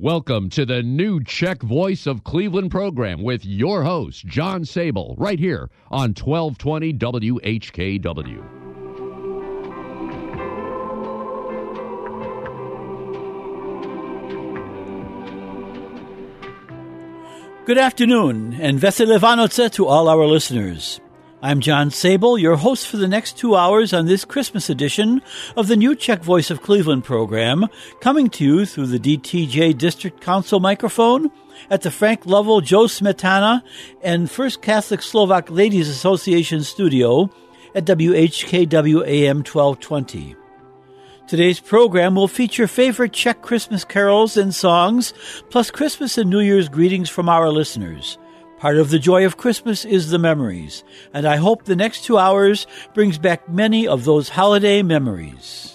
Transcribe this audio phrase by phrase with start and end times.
[0.00, 5.38] Welcome to the new Czech Voice of Cleveland program with your host, John Sable, right
[5.38, 8.42] here on 1220 WHKW.
[17.64, 21.00] Good afternoon, and Vesele Vanoce to all our listeners.
[21.44, 25.20] I'm John Sable, your host for the next two hours on this Christmas edition
[25.58, 27.66] of the new Czech Voice of Cleveland program,
[28.00, 31.30] coming to you through the DTJ District Council microphone
[31.68, 33.62] at the Frank Lovell Joe Smetana
[34.00, 37.28] and First Catholic Slovak Ladies Association studio
[37.74, 40.36] at WHKW AM 1220.
[41.26, 45.12] Today's program will feature favorite Czech Christmas carols and songs,
[45.50, 48.16] plus Christmas and New Year's greetings from our listeners.
[48.64, 52.16] Part of the joy of Christmas is the memories, and I hope the next two
[52.16, 55.73] hours brings back many of those holiday memories.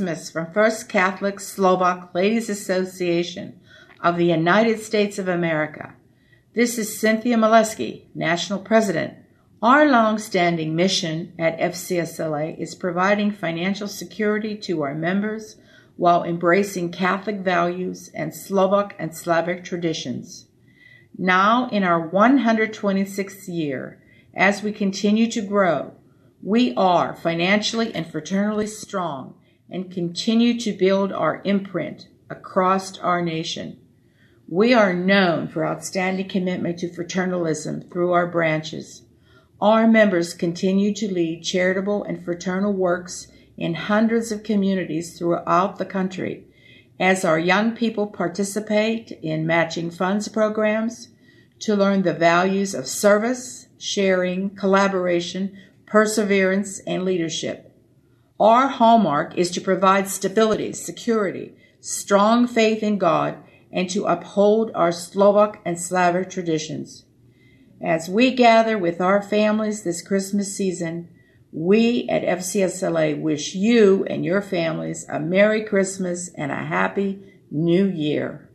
[0.00, 3.60] From First Catholic Slovak Ladies Association
[4.02, 5.92] of the United States of America.
[6.54, 9.12] This is Cynthia Maleski, National President.
[9.60, 15.56] Our long-standing mission at FCSLA is providing financial security to our members
[15.98, 20.46] while embracing Catholic values and Slovak and Slavic traditions.
[21.18, 24.02] Now, in our 126th year,
[24.34, 25.92] as we continue to grow,
[26.42, 29.34] we are financially and fraternally strong
[29.70, 33.78] and continue to build our imprint across our nation.
[34.48, 39.02] We are known for outstanding commitment to fraternalism through our branches.
[39.60, 45.84] Our members continue to lead charitable and fraternal works in hundreds of communities throughout the
[45.84, 46.46] country
[46.98, 51.08] as our young people participate in matching funds programs
[51.58, 57.69] to learn the values of service, sharing, collaboration, perseverance, and leadership.
[58.40, 63.36] Our hallmark is to provide stability, security, strong faith in God,
[63.70, 67.04] and to uphold our Slovak and Slavic traditions.
[67.82, 71.10] As we gather with our families this Christmas season,
[71.52, 77.86] we at FCSLA wish you and your families a Merry Christmas and a Happy New
[77.86, 78.49] Year.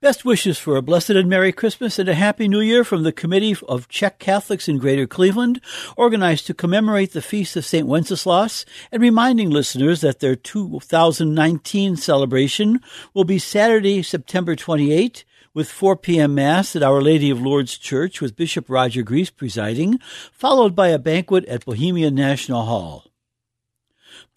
[0.00, 3.10] Best wishes for a blessed and Merry Christmas and a Happy New Year from the
[3.10, 5.60] Committee of Czech Catholics in Greater Cleveland,
[5.96, 7.84] organized to commemorate the Feast of St.
[7.84, 12.78] Wenceslaus and reminding listeners that their 2019 celebration
[13.12, 16.36] will be Saturday, September 28 with 4 p.m.
[16.36, 19.98] Mass at Our Lady of Lourdes Church with Bishop Roger Gries presiding,
[20.30, 23.07] followed by a banquet at Bohemian National Hall.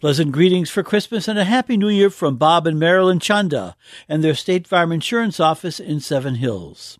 [0.02, 3.76] Pleasant greetings for Christmas and a Happy New Year from Bob and Marilyn Chanda
[4.08, 6.98] and their State Farm Insurance office in Seven Hills.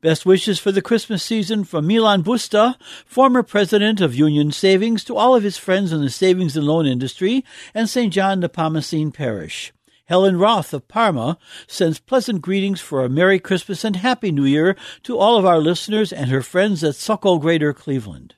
[0.00, 2.74] Best wishes for the Christmas season from Milan Busta,
[3.06, 6.84] former president of Union Savings, to all of his friends in the savings and loan
[6.84, 8.12] industry, and St.
[8.12, 9.72] John Nepomucene Parish.
[10.06, 14.74] Helen Roth of Parma sends pleasant greetings for a Merry Christmas and Happy New Year
[15.04, 18.34] to all of our listeners and her friends at Sokol Greater Cleveland.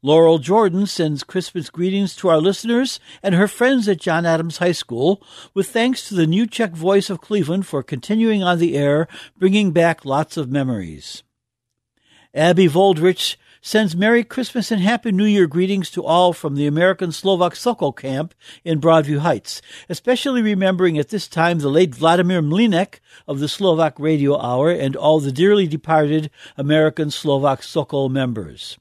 [0.00, 4.70] Laurel Jordan sends Christmas greetings to our listeners and her friends at John Adams High
[4.70, 5.20] School,
[5.54, 9.72] with thanks to the new Czech Voice of Cleveland for continuing on the air, bringing
[9.72, 11.24] back lots of memories.
[12.32, 17.10] Abby Voldrich sends Merry Christmas and Happy New Year greetings to all from the American
[17.10, 23.00] Slovak Sokol camp in Broadview Heights, especially remembering at this time the late Vladimir Mlinek
[23.26, 28.78] of the Slovak Radio Hour and all the dearly departed American Slovak Sokol members.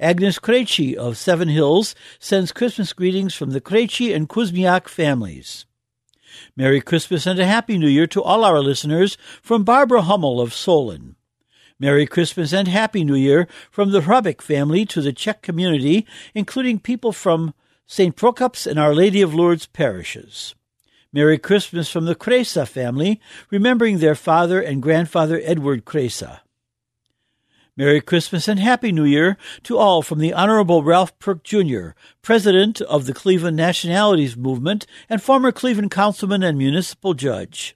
[0.00, 5.66] Agnes Krejci of Seven Hills sends Christmas greetings from the Krejci and Kuzmiak families.
[6.56, 10.54] Merry Christmas and a Happy New Year to all our listeners from Barbara Hummel of
[10.54, 11.16] Solon.
[11.78, 16.78] Merry Christmas and Happy New Year from the Hrabik family to the Czech community, including
[16.78, 17.52] people from
[17.86, 18.16] St.
[18.16, 20.54] Prokops and Our Lady of Lourdes parishes.
[21.12, 26.40] Merry Christmas from the Kresa family, remembering their father and grandfather Edward Kresa.
[27.80, 32.82] Merry Christmas and Happy New Year to all from the Honorable Ralph Perk Jr., President
[32.82, 37.74] of the Cleveland Nationalities Movement and former Cleveland Councilman and Municipal Judge.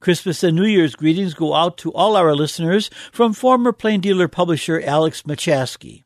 [0.00, 4.26] Christmas and New Year's greetings go out to all our listeners from former Plain Dealer
[4.26, 6.02] publisher Alex Machaskee.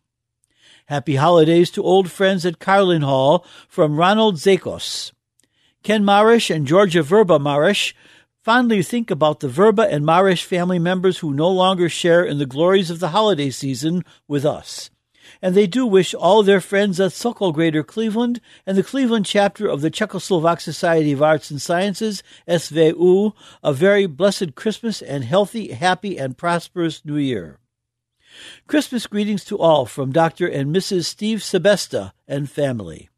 [0.89, 5.13] Happy holidays to old friends at Karlin Hall from Ronald Zakos.
[5.83, 7.95] Ken Marish and Georgia Verba Marish
[8.45, 12.45] fondly think about the Verba and Marish family members who no longer share in the
[12.45, 14.91] glories of the holiday season with us.
[15.41, 19.67] And they do wish all their friends at Sokol Greater Cleveland and the Cleveland chapter
[19.67, 23.33] of the Czechoslovak Society of Arts and Sciences, SVU,
[23.63, 27.59] a very blessed Christmas and healthy, happy, and prosperous New Year.
[28.67, 30.47] Christmas greetings to all from Dr.
[30.47, 31.07] and Mrs.
[31.07, 33.09] Steve Sebesta and family.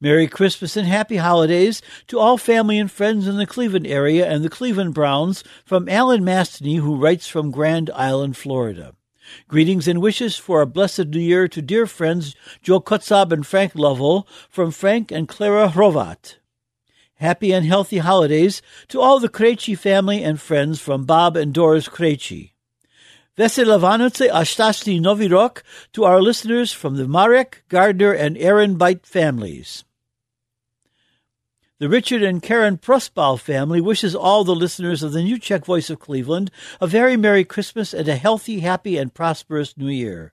[0.00, 4.44] Merry Christmas and Happy Holidays to all family and friends in the Cleveland area and
[4.44, 8.94] the Cleveland Browns from Alan Mastany, who writes from Grand Island, Florida.
[9.48, 13.74] Greetings and wishes for a blessed new year to dear friends Joe Kutzab and Frank
[13.74, 16.36] Lovell from Frank and Clara Hrovat.
[17.16, 21.88] Happy and healthy holidays to all the Krejci family and friends from Bob and Doris
[21.88, 22.52] Krejci.
[23.36, 29.04] Vesele Vanoce Ashtasti Novi Rok to our listeners from the Marek, Gardner, and Aaron Bite
[29.04, 29.84] families.
[31.80, 35.90] The Richard and Karen Prosbal family wishes all the listeners of the New Czech Voice
[35.90, 40.32] of Cleveland a very Merry Christmas and a healthy, happy, and prosperous New Year.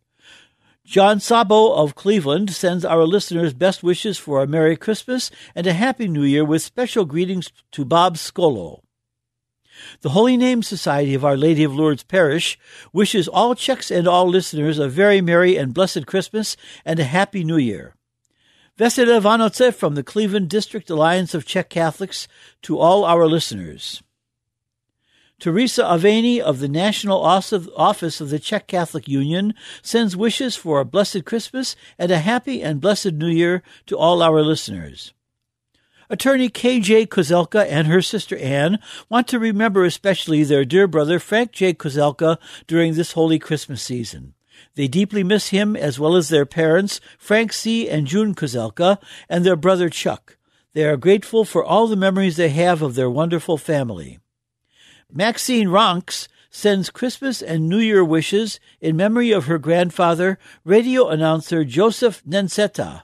[0.83, 5.73] John Sabo of Cleveland sends our listeners best wishes for a Merry Christmas and a
[5.73, 8.81] Happy New Year with special greetings to Bob Scolo.
[10.01, 12.57] The Holy Name Society of Our Lady of Lourdes Parish
[12.91, 17.43] wishes all Czechs and all listeners a very Merry and blessed Christmas and a Happy
[17.43, 17.94] New Year.
[18.77, 22.27] Vesele Vanoce from the Cleveland District Alliance of Czech Catholics
[22.61, 24.03] to all our listeners.
[25.39, 30.85] Teresa Aveni of the National Office of the Czech Catholic Union sends wishes for a
[30.85, 35.13] blessed Christmas and a happy and blessed New Year to all our listeners.
[36.09, 37.07] Attorney K.J.
[37.07, 38.79] Kozelka and her sister Anne
[39.09, 41.73] want to remember especially their dear brother Frank J.
[41.73, 44.34] Kozelka during this holy Christmas season.
[44.75, 47.89] They deeply miss him as well as their parents, Frank C.
[47.89, 50.37] and June Kozelka, and their brother Chuck.
[50.73, 54.19] They are grateful for all the memories they have of their wonderful family.
[55.11, 61.63] Maxine Ronks sends Christmas and New Year wishes in memory of her grandfather, radio announcer
[61.63, 63.03] Joseph Nenseta.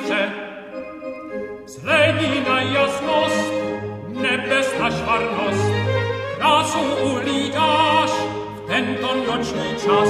[0.00, 0.28] lišće
[2.46, 3.52] na jasnost
[4.08, 5.72] Nebesna švarnost.
[6.38, 6.78] Krasu
[7.14, 10.08] ulidaš W ten to noćni czas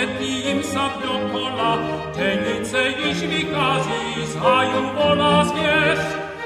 [0.00, 1.78] jedním sad dokola,
[2.14, 5.98] tenice již vychází z hajů volá zvěř.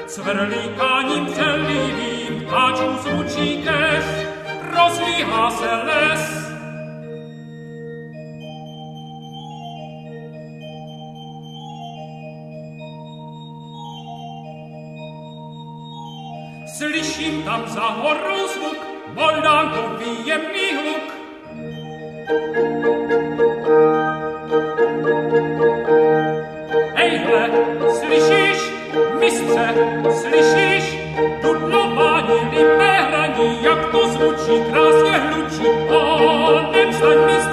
[0.07, 4.05] Cvrlíkáním přelivým ptáčů zvučí keř,
[4.75, 6.45] rozlíhá se les.
[16.77, 18.77] Slyším tam za horou zvuk,
[19.13, 21.15] moldánkový jemný hluk.
[22.27, 22.84] Thank you.
[33.65, 37.44] Jak to zvučí, krásně hlučí, honem staň mistře,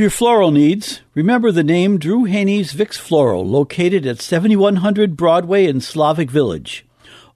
[0.00, 5.82] your floral needs, remember the name Drew Haney's Vix Floral, located at 7100 Broadway in
[5.82, 6.86] Slavic Village.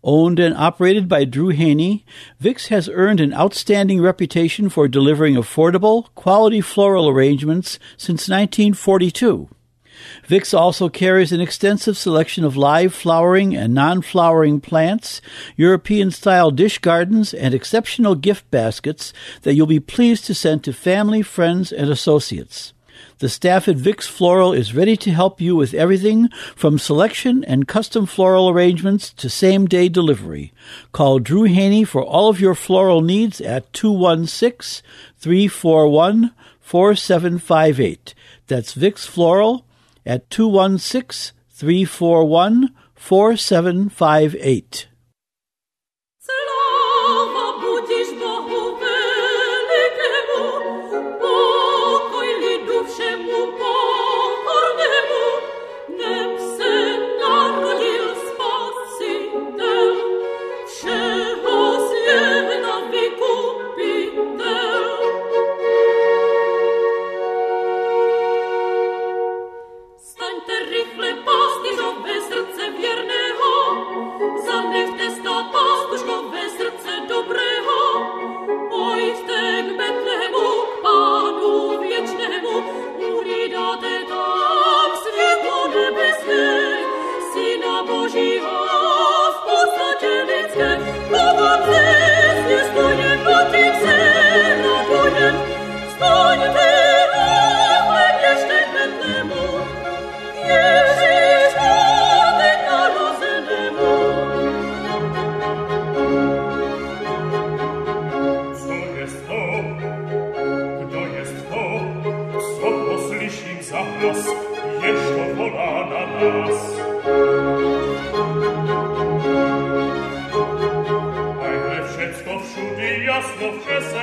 [0.03, 2.07] Owned and operated by Drew Haney,
[2.41, 9.49] Vix has earned an outstanding reputation for delivering affordable, quality floral arrangements since 1942.
[10.27, 15.21] Vix also carries an extensive selection of live flowering and non-flowering plants,
[15.57, 21.23] European-style dish gardens, and exceptional gift baskets that you'll be pleased to send to family,
[21.23, 22.73] friends, and associates.
[23.19, 27.69] The staff at Vix Floral is ready to help you with everything from selection and
[27.69, 30.53] custom floral arrangements to same day delivery.
[30.93, 34.85] Call Drew Haney for all of your floral needs at 216
[35.19, 38.15] 341 4758.
[38.47, 39.65] That's Vix Floral
[40.07, 44.89] at 216 341 4758.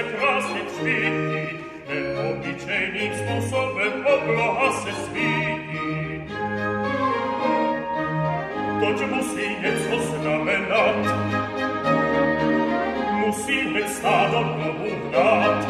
[0.09, 1.55] krasne cviti,
[1.89, 1.97] e
[2.29, 5.81] običajnim sposobem obloha se sviti.
[8.79, 11.05] To će mu sinjeco znamenat,
[13.17, 15.65] mu sinjec stadom novu vrat.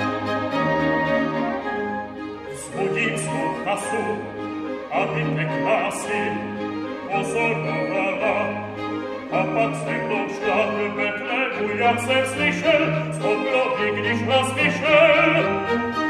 [2.56, 3.78] Zbudim sluha
[4.92, 5.46] a bi te
[9.32, 16.01] a pak steklo v štátu Betlému, jak jsem slyšel, z oblohy, když nás vyšel.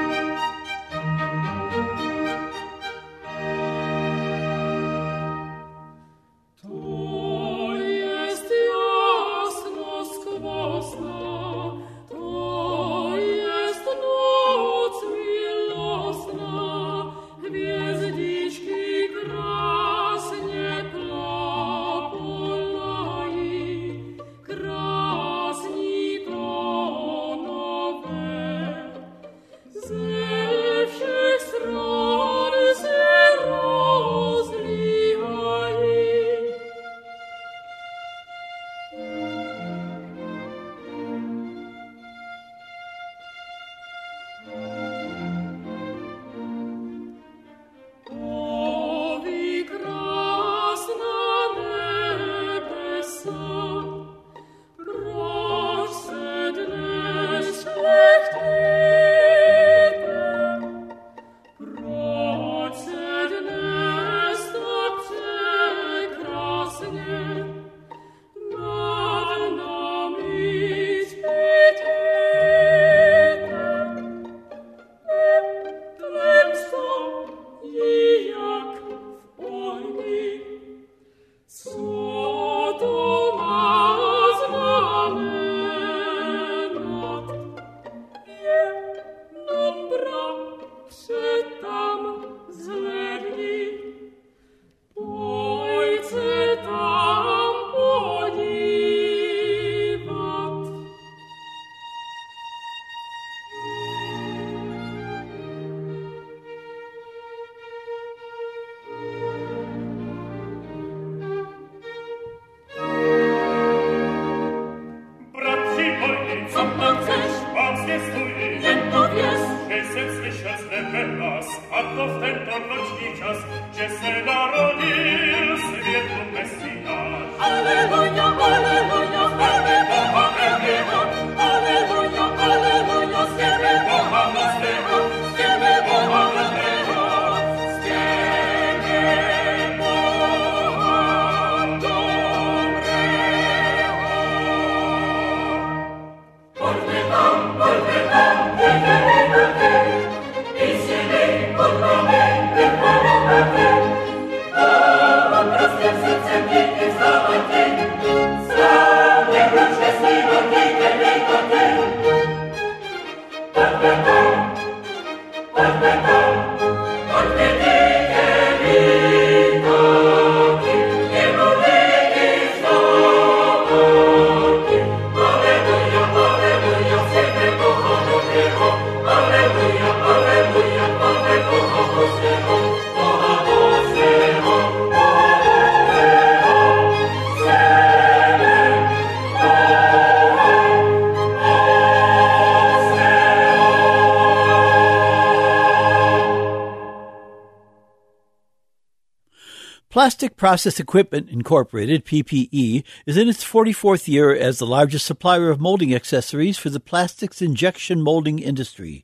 [199.91, 205.59] Plastic Process Equipment Incorporated, PPE, is in its 44th year as the largest supplier of
[205.59, 209.03] molding accessories for the plastics injection molding industry.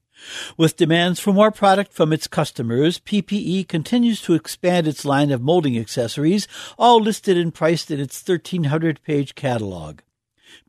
[0.56, 5.42] With demands for more product from its customers, PPE continues to expand its line of
[5.42, 6.48] molding accessories,
[6.80, 10.00] all listed and priced in its 1300 page catalog.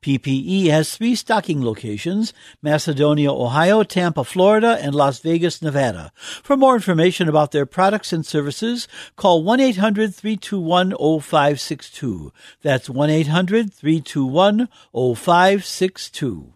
[0.02, 6.12] PPE has three stocking locations Macedonia, Ohio, Tampa, Florida, and Las Vegas, Nevada.
[6.42, 12.32] For more information about their products and services, call 1 800 321 0562.
[12.62, 16.54] That's 1 800 321 0562.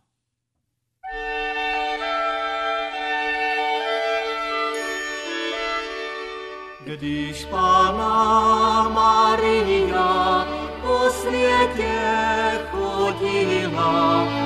[6.84, 10.46] Když Pana Maria
[13.72, 14.41] světě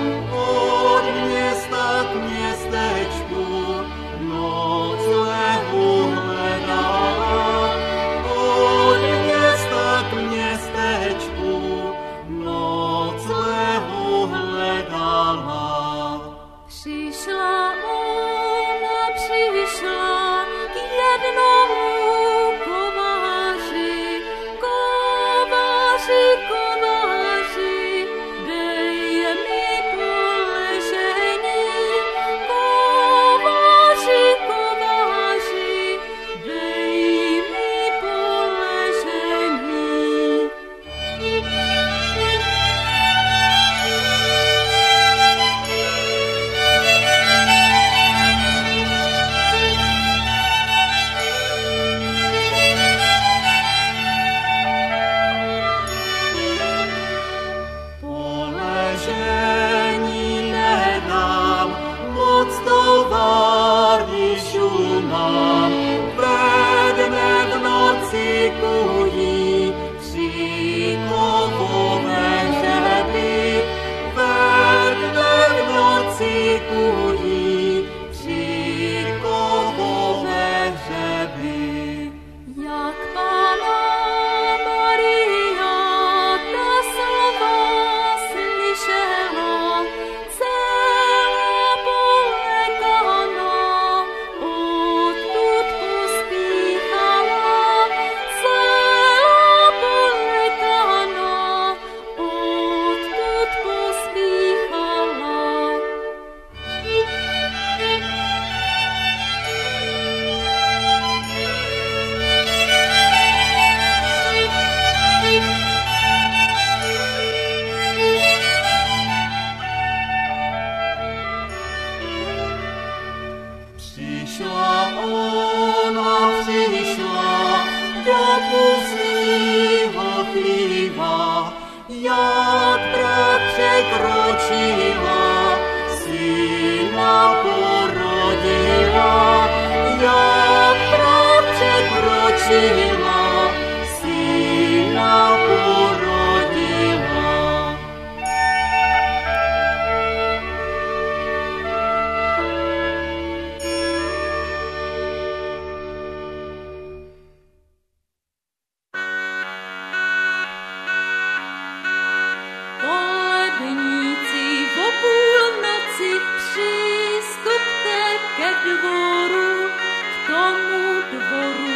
[168.46, 171.75] Садгуру в тому двору.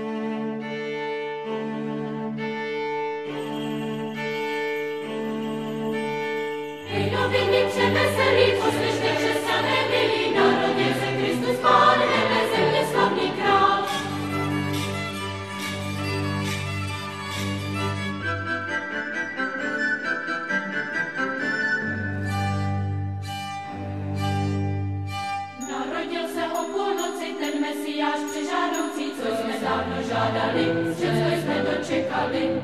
[30.21, 32.61] požádali, všecko jsme dočekali.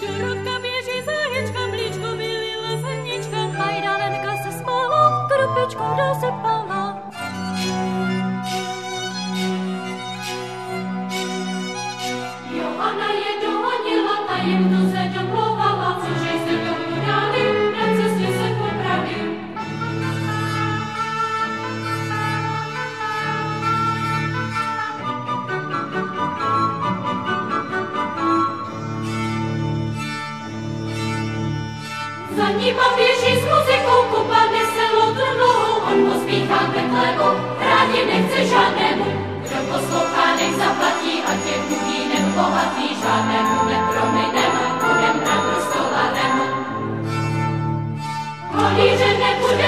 [0.00, 6.98] Dorotka běží zaječka, mlíčko vylila zrnička, majdanenka se smála, krpečku dosypala.
[12.50, 14.85] Jo, ona je dohonila tajemnou
[32.66, 35.58] Nima běží s muzikou, kupa neselou trnou,
[35.90, 37.28] on pospíchá k Betlému,
[37.60, 39.06] rádi nechce žádnému.
[39.42, 44.52] Kdo poslouchá, nech zaplatí, ať je chudý nebo bohatý, žádnému neprominem,
[44.82, 45.16] budem
[45.66, 46.66] stola remont.
[48.52, 49.65] Kolíře nebudem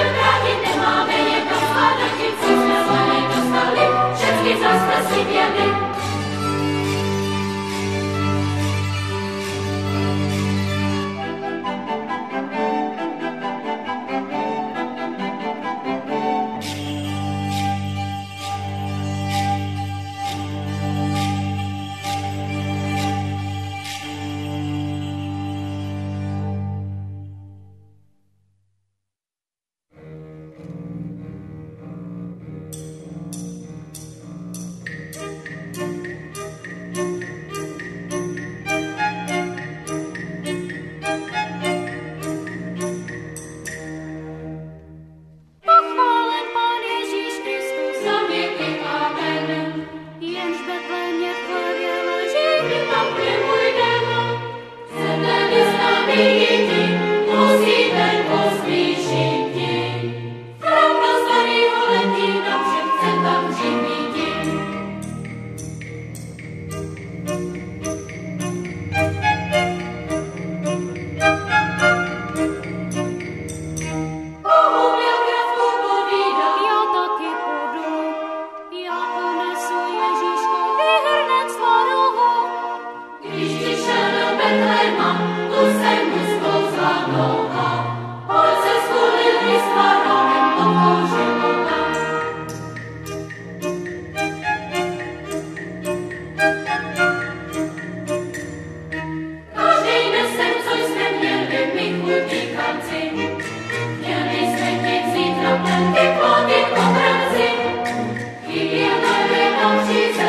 [109.69, 110.28] 忘记。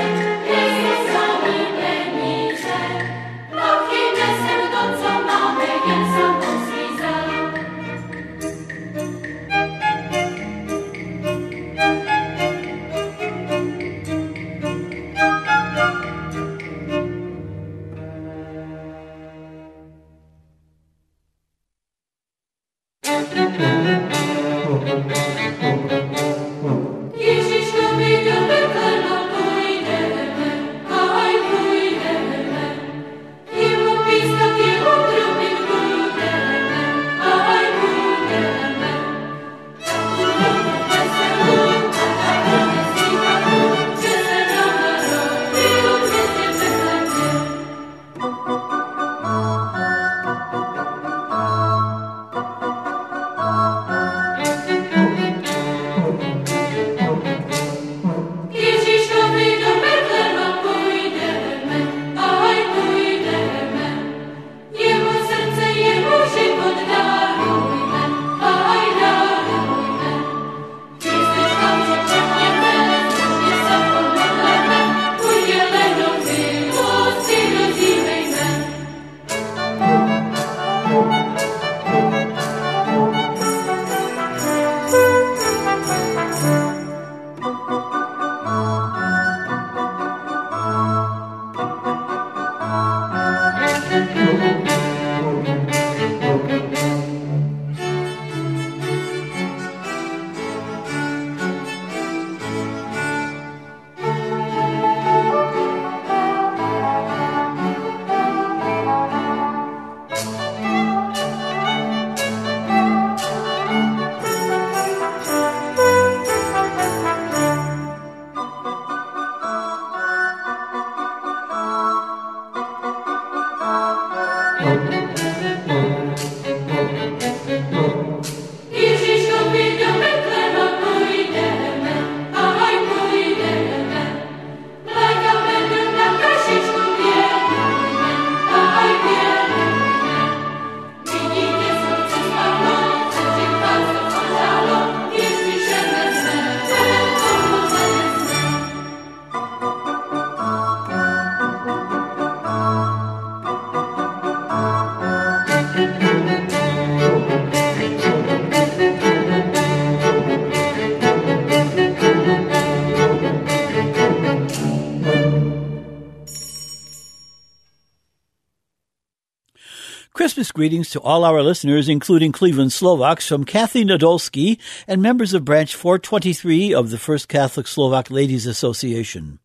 [170.59, 175.73] Greetings to all our listeners, including Cleveland Slovaks, from Kathy Nadolski and members of Branch
[175.73, 179.39] 423 of the First Catholic Slovak Ladies Association.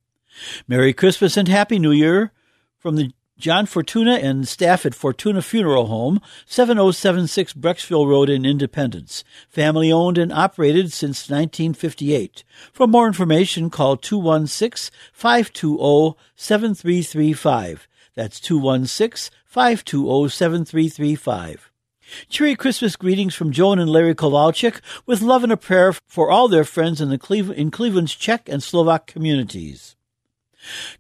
[0.67, 2.33] Merry Christmas and Happy New Year
[2.81, 9.23] from the John Fortuna and staff at Fortuna Funeral Home, 7076 Brecksville Road in Independence.
[9.49, 12.43] Family owned and operated since 1958.
[12.73, 17.87] For more information, call 216 520 7335.
[18.17, 21.71] That's 216 520 7335.
[22.29, 26.49] Cheery Christmas greetings from Joan and Larry Kowalczyk with love and a prayer for all
[26.49, 29.95] their friends in, the Cleve- in Cleveland's Czech and Slovak communities.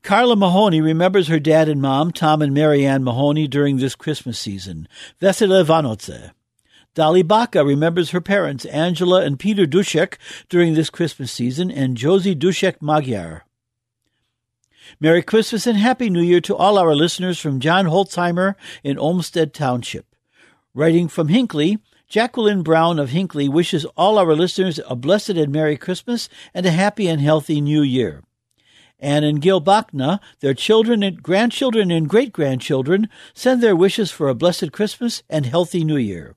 [0.04, 4.86] Carla Mahoney remembers her dad and mom, Tom and Marianne Mahoney, during this Christmas season.
[5.20, 6.30] Vesele Vanoce.
[6.94, 10.14] Dolly Baca remembers her parents, Angela and Peter Dushek,
[10.48, 13.46] during this Christmas season, and Josie Dushek Magyar.
[15.00, 19.52] Merry Christmas and Happy New Year to all our listeners from John Holzheimer in Olmsted
[19.52, 20.06] Township.
[20.74, 21.78] Writing from Hinckley,
[22.08, 26.70] Jacqueline Brown of Hinckley wishes all our listeners a blessed and Merry Christmas and a
[26.70, 28.22] happy and healthy New Year.
[29.00, 34.34] And Gil Bachna, their children and grandchildren and great grandchildren, send their wishes for a
[34.34, 36.36] blessed Christmas and healthy New Year.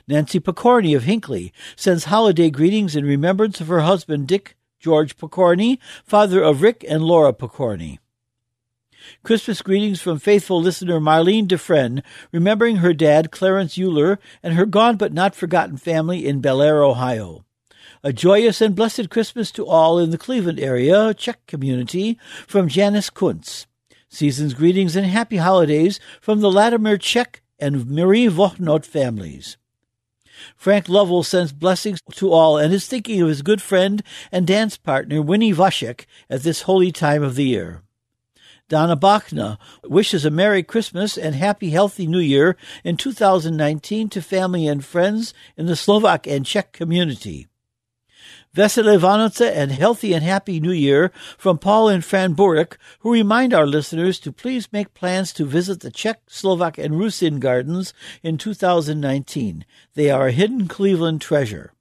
[0.08, 5.80] Nancy Picorni of Hinckley sends holiday greetings in remembrance of her husband Dick George Picorni,
[6.04, 8.00] father of Rick and Laura Picorni.
[9.24, 14.98] Christmas greetings from faithful listener Marlene Defren, remembering her dad, Clarence Euler, and her gone
[14.98, 17.46] but not forgotten family in Bellaire, Ohio.
[18.04, 22.18] A joyous and blessed Christmas to all in the Cleveland area, Czech community,
[22.48, 23.66] from Janice Kuntz.
[24.10, 29.58] Season's greetings and happy holidays from the Latimer Czech and Marie Vochnot families.
[30.56, 34.78] Frank Lovell sends blessings to all and is thinking of his good friend and dance
[34.78, 37.82] partner, Winnie Vashek, at this holy time of the year.
[38.70, 44.68] Donna Bachna wishes a Merry Christmas and Happy Healthy New Year in 2019 to family
[44.68, 47.48] and friends in the Slovak and Czech community.
[48.56, 53.52] Vesele Vanoce and Healthy and Happy New Year from Paul and Fran Burek, who remind
[53.52, 58.38] our listeners to please make plans to visit the Czech, Slovak, and Rusin gardens in
[58.38, 59.66] 2019.
[59.96, 61.74] They are a hidden Cleveland treasure.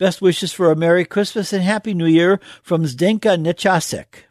[0.02, 4.24] Best wishes for a Merry Christmas and Happy New Year from Zdenka Nechasek.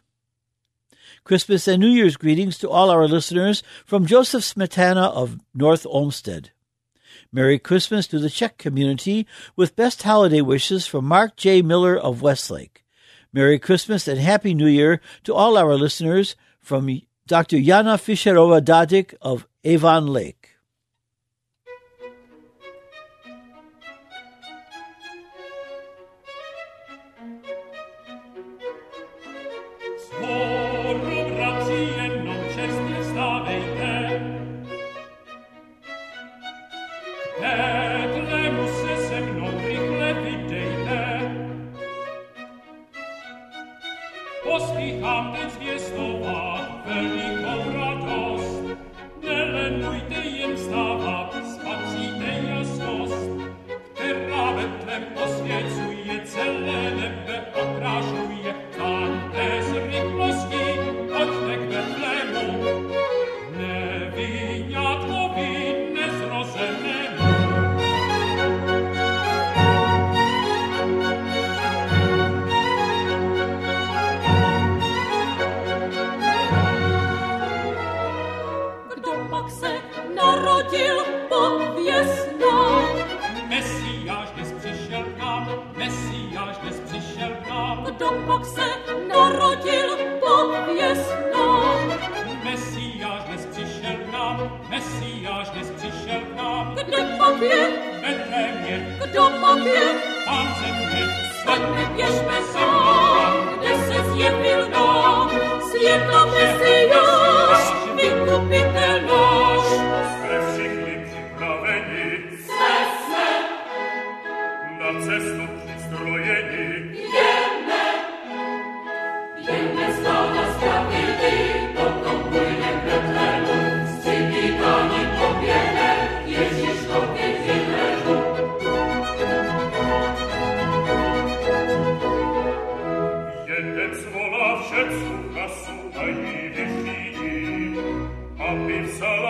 [1.23, 6.51] Christmas and New Year's greetings to all our listeners from Joseph Smetana of North Olmsted.
[7.31, 11.61] Merry Christmas to the Czech community with best holiday wishes from Mark J.
[11.61, 12.83] Miller of Westlake.
[13.31, 17.61] Merry Christmas and Happy New Year to all our listeners from Dr.
[17.61, 20.40] Jana Fischerova Dadik of Avon Lake.
[30.93, 31.20] Mich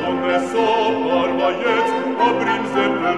[0.00, 0.66] Congresso
[1.06, 1.88] par vaiet,
[2.28, 3.12] obrim se pe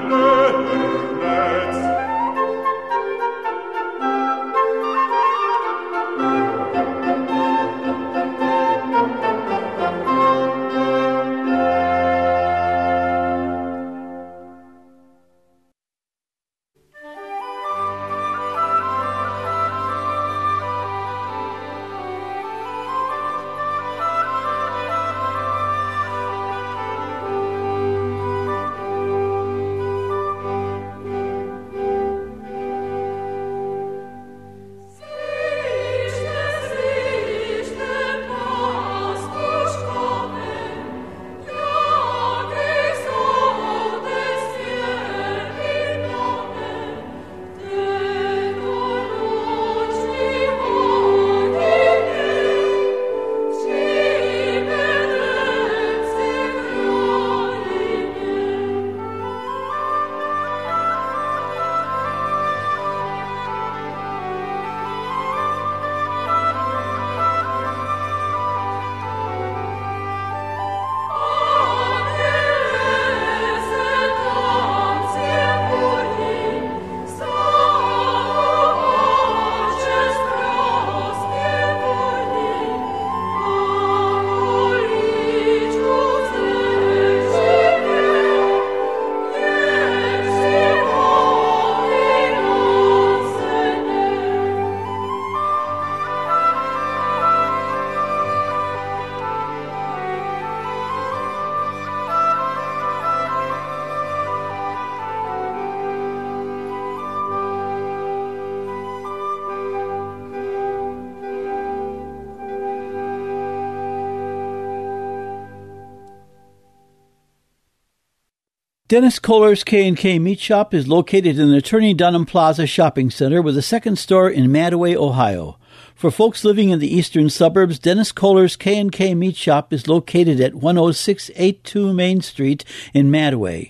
[118.93, 123.57] Dennis Kohler's K&K Meat Shop is located in the Turney Dunham Plaza Shopping Center with
[123.57, 125.59] a second store in Mantua, Ohio.
[125.95, 130.53] For folks living in the eastern suburbs, Dennis Kohler's K&K Meat Shop is located at
[130.53, 133.63] 10682 Main Street in Mantua.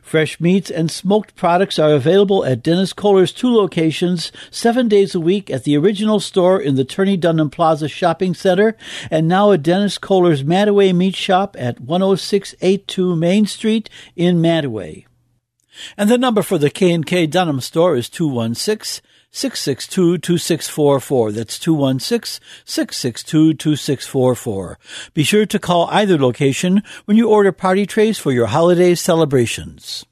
[0.00, 5.20] Fresh meats and smoked products are available at Dennis Kohler's two locations, seven days a
[5.20, 8.76] week at the original store in the Turney Dunham Plaza Shopping Center,
[9.10, 15.02] and now at Dennis Kohler's Mantua Meat Shop at 10682 Main Street in Mantua.
[15.96, 19.02] And the number for the K&K Dunham store is 216
[19.32, 21.32] 662 2644.
[21.32, 24.78] That's 216 662 2644.
[25.14, 30.04] Be sure to call either location when you order party trays for your holiday celebrations.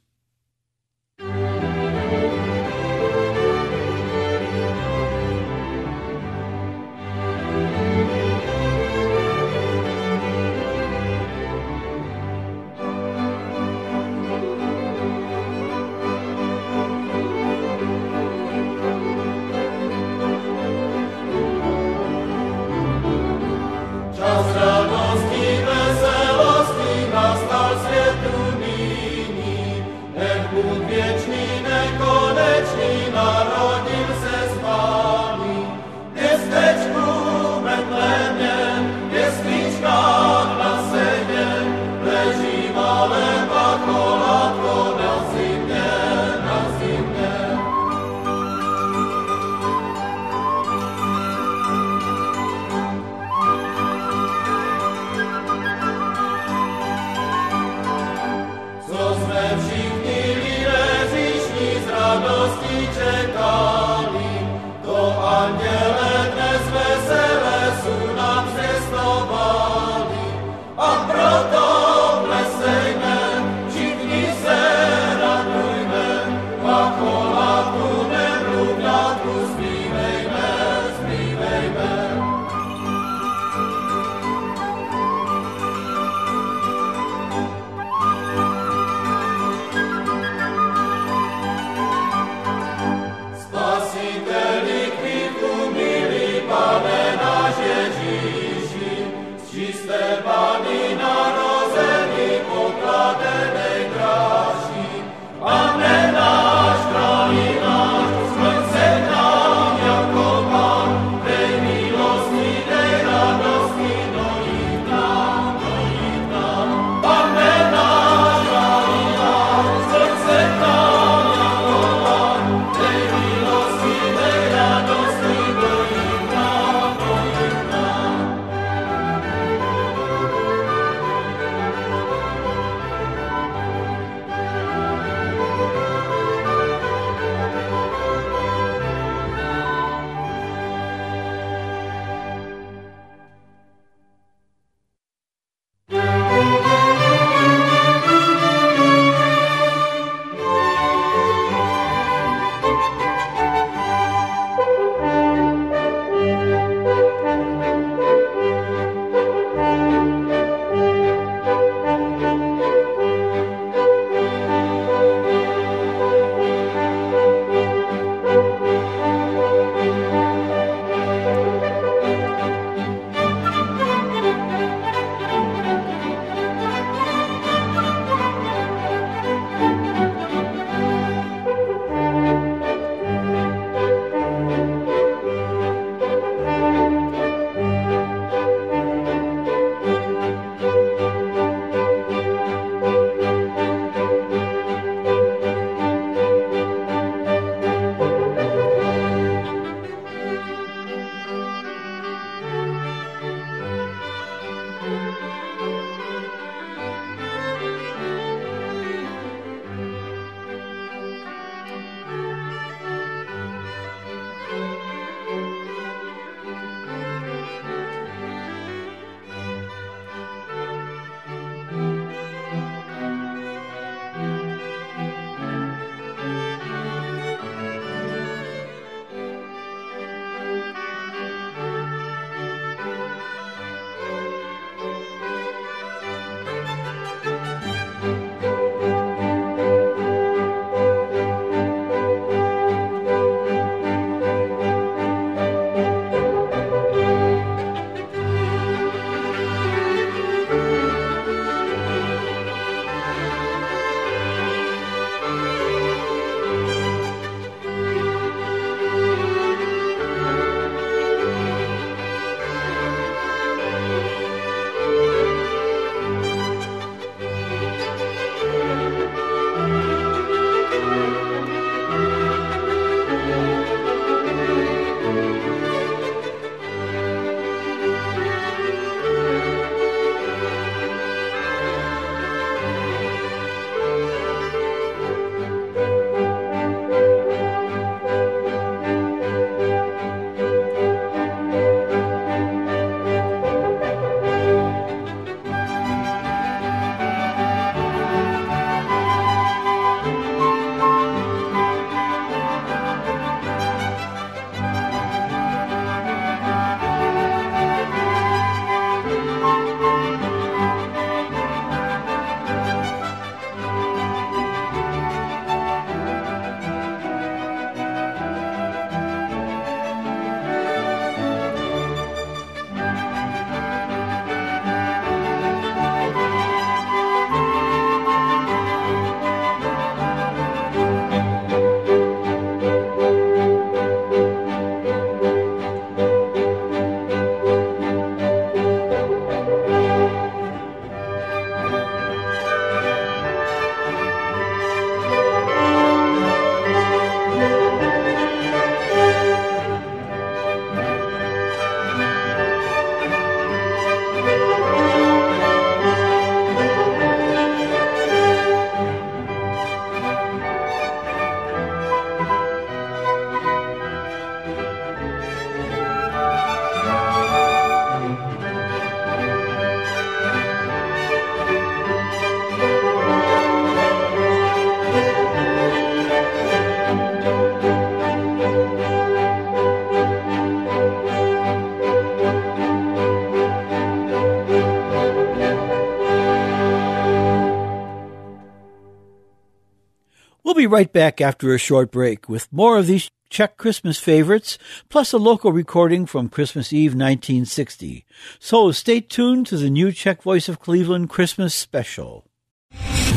[390.71, 394.57] Right back after a short break with more of these Czech Christmas favorites,
[394.89, 398.05] plus a local recording from Christmas Eve 1960.
[398.39, 402.30] So stay tuned to the new Czech Voice of Cleveland Christmas special.